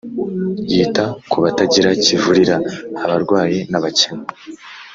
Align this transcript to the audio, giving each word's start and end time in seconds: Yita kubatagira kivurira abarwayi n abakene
Yita 0.73 1.05
kubatagira 1.29 1.89
kivurira 2.03 2.55
abarwayi 3.03 3.59
n 3.71 3.73
abakene 3.79 4.25